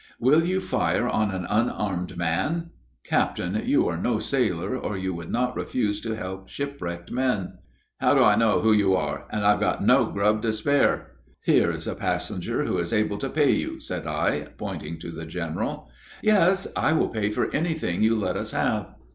"Will 0.19 0.43
you 0.45 0.61
fire 0.61 1.07
on 1.07 1.29
an 1.29 1.45
unarmed 1.47 2.17
man? 2.17 2.71
Captain, 3.03 3.61
you 3.67 3.87
are 3.87 3.97
no 3.97 4.17
sailor, 4.17 4.75
or 4.75 4.97
you 4.97 5.13
would 5.13 5.29
not 5.31 5.55
refuse 5.55 6.01
to 6.01 6.15
help 6.15 6.49
shipwrecked 6.49 7.11
men." 7.11 7.59
"How 7.99 8.15
do 8.15 8.23
I 8.23 8.33
know 8.35 8.61
who 8.61 8.71
you 8.73 8.95
are? 8.95 9.27
And 9.29 9.45
I've 9.45 9.59
got 9.59 9.83
no 9.85 10.05
grub 10.05 10.41
to 10.41 10.53
spare." 10.53 11.17
"Here 11.43 11.69
is 11.69 11.85
a 11.85 11.93
passenger 11.93 12.63
who 12.65 12.79
is 12.79 12.91
able 12.93 13.19
to 13.19 13.29
pay 13.29 13.51
you," 13.51 13.79
said 13.79 14.07
I, 14.07 14.47
pointing 14.57 14.97
to 15.01 15.11
the 15.11 15.27
general. 15.27 15.87
"Yes; 16.23 16.65
I 16.75 16.93
will 16.93 17.09
pay 17.09 17.29
for 17.29 17.51
anything 17.51 18.01
you 18.01 18.15
let 18.15 18.37
us 18.37 18.53
have." 18.53 18.87